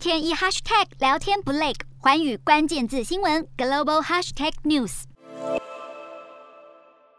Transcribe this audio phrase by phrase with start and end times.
[0.00, 5.02] 天一 hashtag 聊天不累，寰宇关键字新闻 global hashtag news。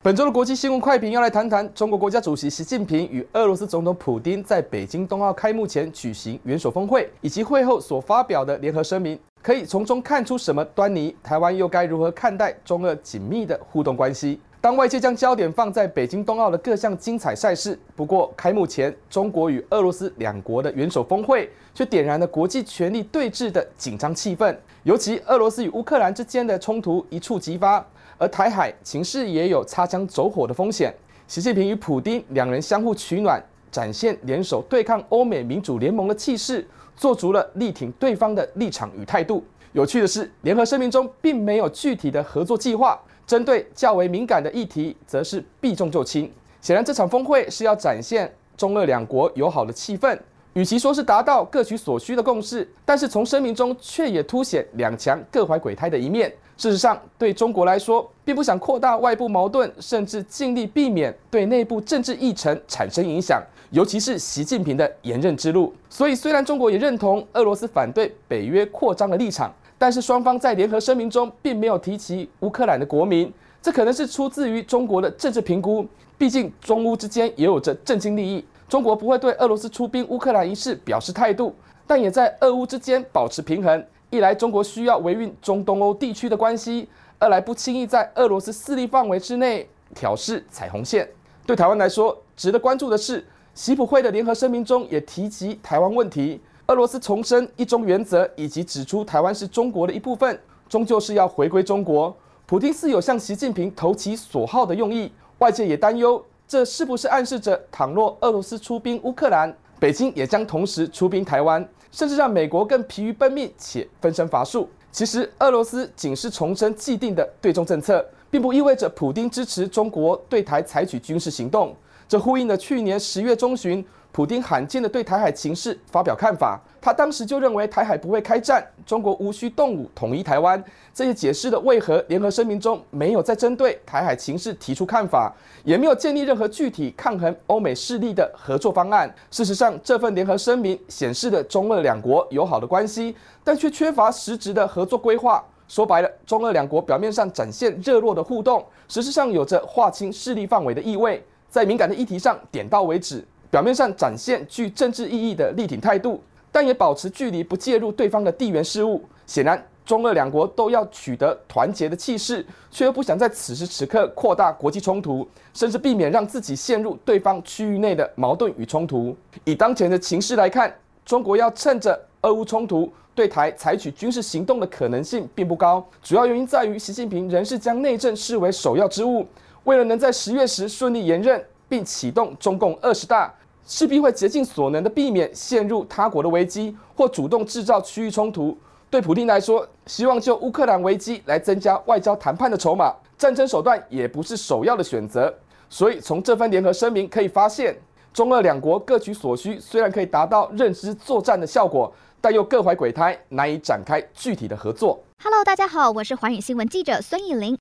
[0.02, 11.16] 本周的国际新闻快评要来谈谈中国国家主席习近平与俄罗斯总统普丁在北京冬奥开幕前举行元首峰会，以及会后所发表的联合声明，可以从中看出什么端倪？
[11.22, 14.42] 台湾又该如何看待中俄紧密的互动关系？
[14.62, 24.56] 当外界将焦点放在北京冬奥的各项精彩赛事，不过开幕前中国与俄罗斯两国的元首峰会却点燃了国际权力对峙的紧张气氛。
[24.84, 27.84] 尤其俄罗斯与乌克兰之间的冲突一触即发，
[28.20, 30.94] 而台海情势也有擦枪走火的风险。
[31.28, 36.64] 习近平与普丁两人相互取暖，展现联手对抗欧美民主联盟的气势，
[36.96, 39.44] 做足了力挺对方的立场与态度。
[39.74, 43.00] 有趣的是，联合声明中并没有具体的合作计划。
[43.32, 46.30] 针对较为敏感的议题，则是避重就轻。
[46.60, 50.20] 显然，这场峰会是要展现中俄两国友好的气氛。
[50.52, 56.30] 与其说是达到各取所需的共识，但是从声明中却也凸显两强各怀鬼胎的一面。
[56.58, 65.74] 事实上，对中国来说，并不想扩大外部矛盾，甚至尽力避免对内部政治议程产生影响，尤其是习近平的言任之路。
[65.90, 69.50] 所以，虽然中国也认同俄罗斯反对北约扩张的立场。
[69.82, 75.84] 但是双方在联合声明中并没有提及乌克兰的国民，这可能是出自于中国的政治评估。
[76.20, 81.56] 毕竟中乌之间也有着政经利益，中国不会对俄罗斯出兵乌克兰一事表示态度，
[81.88, 83.84] 但也在俄乌之间保持平衡。
[84.12, 91.10] 一来中国需要维运中东欧地区的关系，二来不轻易在俄罗斯势力范围之内挑事踩红线。
[91.48, 96.40] 对台湾来说，值得关注的是，习普会的联合声明中也提及台湾问题。
[96.72, 102.16] 俄罗斯重申一中原则，以及指出台湾是中国的一部分，终究是要回归中国。
[102.46, 114.70] 普丁似有向习近平投其所好的用意，外界也担忧，这是不是暗示着，倘若俄罗斯出兵乌克兰，北京也将同时出兵台湾，甚至让美国更疲于奔命且分身乏术？
[114.94, 121.76] 其实，俄罗斯仅是重申既定的对中政策，并不意味着普丁支持中国对台采取军事行动。
[122.12, 123.82] 这呼应了去年十月中旬。
[124.12, 130.62] 普丁罕见的对台海情势发表看法，他当时就认为台海不会开战，中国无需动武统一台湾。
[130.94, 135.34] 这也解释了为何联合声明中没有再针对台海情势提出看法，
[135.64, 139.10] 也没有建立任何具体抗衡欧美势力的合作方案。
[139.32, 145.42] 事实上，这份联合声明显示了中俄两国友好的关系，但却缺乏实质的合作规划。
[145.70, 153.24] 说白了，中俄两国表面上展现热络的互动，实质上有着划清势力范围的意味，在敏感的议题上点到为止。
[153.52, 156.24] 表面上展现具政治意义的力挺态度，
[156.54, 159.04] 但也保持距离，不介入对方的地缘事务。
[159.28, 169.14] 显然，中俄两国都要取得团结的气势，却又不想在此时此刻扩大国际冲突，甚至避免让自己陷入对方区域内的矛盾与冲突。
[169.44, 170.74] 以当前的情势来看，
[171.04, 175.86] 中国要趁着俄乌冲突对台采取军事行动的可能性并不高。
[176.02, 179.28] 主要原因在于，习近平仍是将内政视为首要之务。
[179.64, 183.34] 为了能在十月时顺利延任，并启动中共二十大。
[183.64, 188.58] 势必会竭尽所能的避免陷入他国的危机，或主动制造区域冲突。
[188.90, 195.34] 对普丁来说，希望就乌克兰危机来增加外交谈判的筹码，战争手段也不是首要的选择。
[195.70, 197.78] 所以，从这份联合声明可以发现，
[198.12, 205.00] 中俄两国各取所需，虽然可以达到认知作战的效果，但又各怀鬼胎，难以展开具体的合作。
[205.24, 207.61] Hello，大家好，我是寰宇新闻记者孙艺玲。